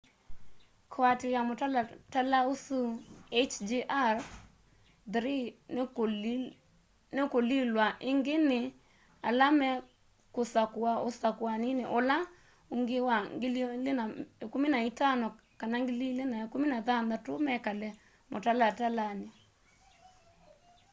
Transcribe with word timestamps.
kuatiia 0.93 1.41
mutalala 1.49 2.39
usu 2.53 2.79
hjr-3 3.33 5.15
nikulilw'a 7.17 7.87
ingi 8.09 8.35
ni 8.49 8.59
ala 9.27 9.47
mekusakua 9.59 10.93
usakuani 11.07 11.69
ula 11.97 12.17
ungi 12.73 12.97
2015 13.01 15.27
kana 15.59 15.77
2016 15.79 17.47
mekale 17.47 17.89
mutalatalani 18.31 19.29